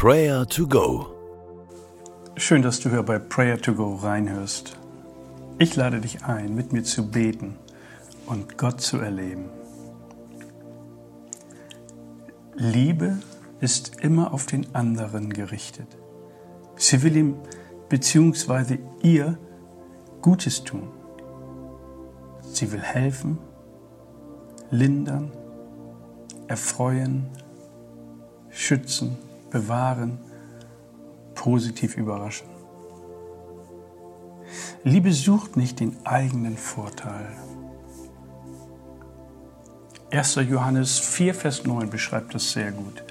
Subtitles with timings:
[0.00, 1.08] Prayer to Go.
[2.36, 4.78] Schön, dass du hier bei Prayer to Go reinhörst.
[5.58, 7.56] Ich lade dich ein, mit mir zu beten
[8.26, 9.46] und Gott zu erleben.
[12.54, 13.18] Liebe
[13.58, 15.88] ist immer auf den anderen gerichtet.
[16.76, 17.34] Sie will ihm
[17.88, 18.78] bzw.
[19.02, 19.36] ihr
[20.22, 20.92] Gutes tun.
[22.42, 23.38] Sie will helfen,
[24.70, 25.32] lindern,
[26.46, 27.26] erfreuen,
[28.48, 29.18] schützen,
[29.50, 30.18] bewahren,
[31.34, 32.48] positiv überraschen.
[34.84, 37.36] Liebe sucht nicht den eigenen Vorteil.
[40.10, 40.36] 1.
[40.48, 43.04] Johannes 4, Vers 9 beschreibt das sehr gut.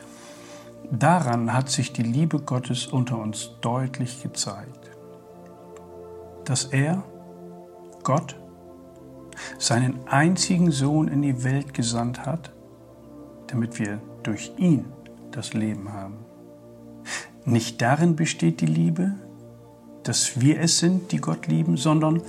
[0.92, 4.90] Daran hat sich die Liebe Gottes unter uns deutlich gezeigt,
[6.46, 7.04] dass er,
[8.04, 8.40] Gott,
[9.60, 12.52] seinen einzigen Sohn in die Welt gesandt hat,
[13.48, 14.86] damit wir durch ihn
[15.32, 16.27] das Leben haben.
[17.48, 19.14] Nicht darin besteht die Liebe,
[20.04, 22.22] dass wir es sind, die Gott lieben, sondern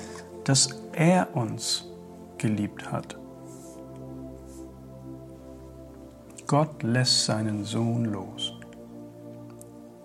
[0.45, 1.87] dass er uns
[2.39, 3.19] geliebt hat.
[6.47, 8.53] Gott lässt seinen Sohn los.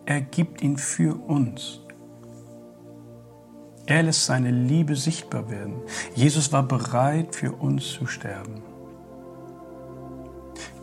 [0.08, 1.82] Er gibt ihn für uns.
[3.86, 5.76] Er lässt seine Liebe sichtbar werden.
[6.16, 8.73] Jesus war bereit, für uns zu sterben.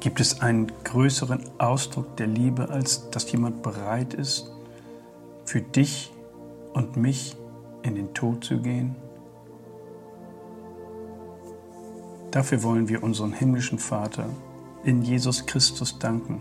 [0.00, 4.50] Gibt es einen größeren Ausdruck der Liebe, als dass jemand bereit ist,
[5.44, 6.10] für dich
[6.72, 7.36] und mich
[7.82, 8.96] in den Tod zu gehen?
[12.30, 14.30] Dafür wollen wir unseren himmlischen Vater
[14.84, 16.40] in Jesus Christus danken,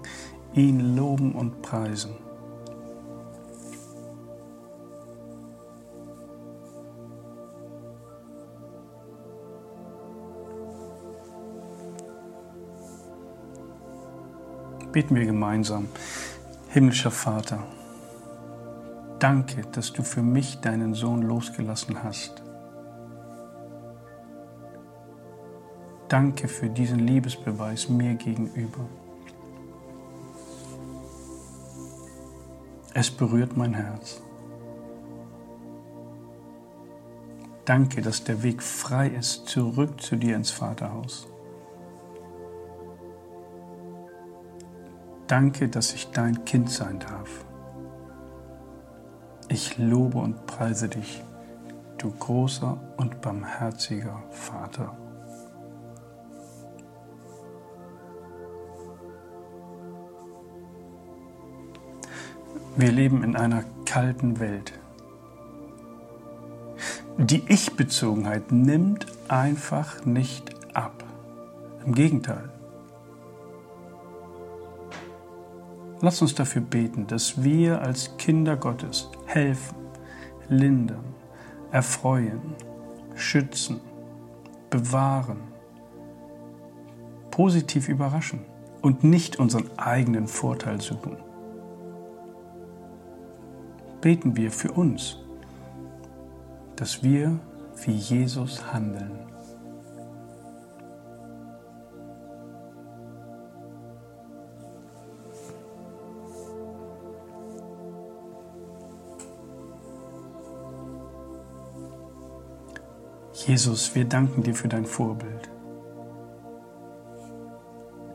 [0.54, 2.29] ihn loben und preisen.
[14.92, 15.88] Beten wir gemeinsam.
[16.70, 17.64] Himmlischer Vater,
[19.20, 22.42] danke, dass du für mich deinen Sohn losgelassen hast.
[26.08, 28.86] Danke für diesen Liebesbeweis mir gegenüber.
[32.96, 34.22] Es berührt mein Herz.
[37.66, 41.28] Danke, dass der Weg frei ist, zurück zu dir ins Vaterhaus.
[45.30, 47.46] Danke, dass ich dein Kind sein darf.
[49.48, 51.24] Ich lobe und preise dich,
[52.00, 54.98] du großer und barmherziger Vater.
[62.76, 64.74] Wir leben in einer kalten Welt.
[67.20, 71.04] Die Ich-Bezogenheit nimmt einfach nicht ab.
[71.86, 72.50] Im Gegenteil.
[76.02, 79.76] Lass uns dafür beten, dass wir als Kinder Gottes helfen,
[80.48, 81.04] lindern,
[81.72, 82.42] erfreuen,
[83.16, 83.82] schützen,
[84.70, 85.42] bewahren,
[87.32, 88.40] positiv überraschen
[88.82, 91.18] und nicht unseren eigenen Vorteil suchen.
[94.00, 95.18] Beten wir für uns,
[96.78, 97.38] dass wir
[97.84, 99.29] wie Jesus handeln.
[113.48, 115.50] Jesus, wir danken dir für dein Vorbild.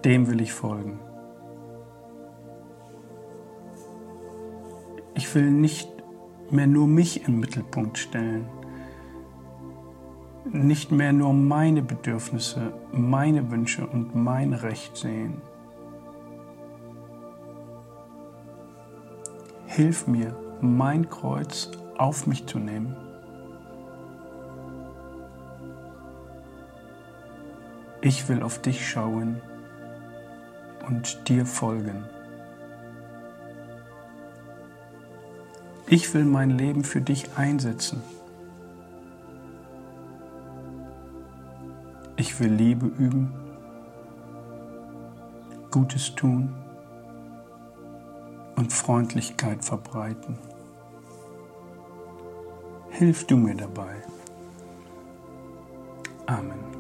[0.05, 0.99] Dem will ich folgen.
[5.15, 5.91] Ich will nicht
[6.51, 8.47] mehr nur mich im Mittelpunkt stellen,
[10.45, 15.41] nicht mehr nur meine Bedürfnisse, meine Wünsche und mein Recht sehen.
[19.67, 23.04] Hilf mir, mein Kreuz auf mich zu nehmen
[28.05, 29.41] Ich will auf dich schauen
[30.87, 32.05] und dir folgen.
[35.87, 38.03] Ich will mein Leben für dich einsetzen.
[42.17, 43.33] Ich will Liebe üben,
[45.71, 46.55] Gutes tun
[48.57, 50.39] und Freundlichkeit verbreiten.
[52.91, 54.03] Hilf du mir dabei.
[56.27, 56.74] Amen.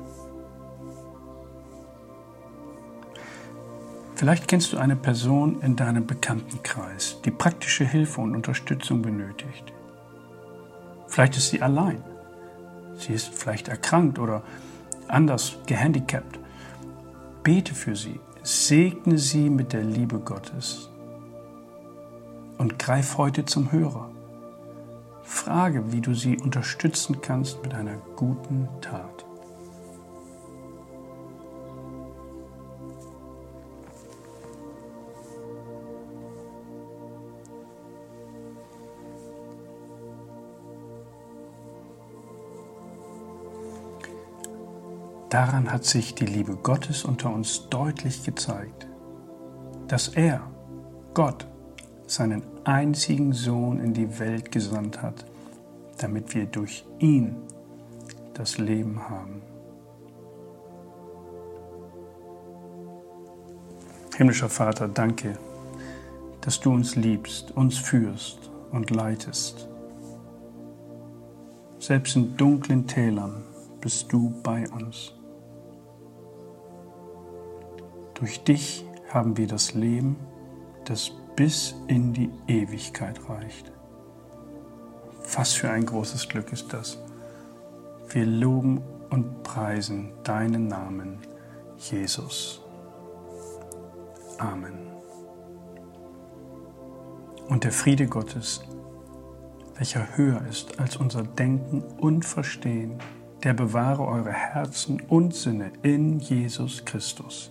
[4.14, 9.72] Vielleicht kennst du eine Person in deinem Bekanntenkreis, die praktische Hilfe und Unterstützung benötigt.
[11.08, 12.02] Vielleicht ist sie allein.
[12.96, 14.42] Sie ist vielleicht erkrankt oder
[15.08, 16.38] anders gehandicapt.
[17.42, 18.20] Bete für sie.
[18.42, 20.90] Segne sie mit der Liebe Gottes.
[22.58, 24.10] und greif heute zum Hörer.
[25.22, 29.13] Frage, wie du sie unterstützen kannst mit einer guten Tat.
[45.34, 48.86] Daran hat sich die Liebe Gottes unter uns deutlich gezeigt,
[49.88, 50.40] dass er,
[51.12, 51.44] Gott,
[52.06, 55.24] seinen einzigen Sohn in die Welt gesandt hat,
[55.98, 57.34] damit wir durch ihn
[58.34, 59.42] das Leben haben.
[64.16, 65.36] Himmlischer Vater, danke,
[66.42, 69.68] dass du uns liebst, uns führst und leitest.
[71.80, 73.42] Selbst in dunklen Tälern
[73.80, 75.12] bist du bei uns.
[78.24, 80.16] Durch dich haben wir das Leben,
[80.86, 83.70] das bis in die Ewigkeit reicht.
[85.34, 86.96] Was für ein großes Glück ist das.
[88.08, 88.80] Wir loben
[89.10, 91.18] und preisen deinen Namen,
[91.76, 92.62] Jesus.
[94.38, 94.78] Amen.
[97.50, 98.64] Und der Friede Gottes,
[99.76, 103.00] welcher höher ist als unser Denken und Verstehen,
[103.42, 107.50] der bewahre eure Herzen und Sinne in Jesus Christus.